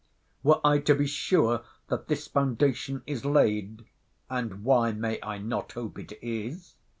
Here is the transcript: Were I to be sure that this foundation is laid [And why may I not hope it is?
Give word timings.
Were 0.41 0.59
I 0.65 0.79
to 0.79 0.95
be 0.95 1.05
sure 1.05 1.63
that 1.89 2.07
this 2.07 2.25
foundation 2.25 3.03
is 3.05 3.23
laid 3.23 3.85
[And 4.31 4.63
why 4.63 4.93
may 4.93 5.21
I 5.21 5.37
not 5.37 5.73
hope 5.73 5.99
it 5.99 6.13
is? 6.23 6.73